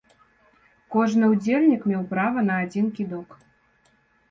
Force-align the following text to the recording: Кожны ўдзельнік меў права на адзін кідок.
Кожны 0.95 1.25
ўдзельнік 1.33 1.85
меў 1.93 2.03
права 2.15 2.39
на 2.49 2.57
адзін 2.65 2.91
кідок. 2.99 3.39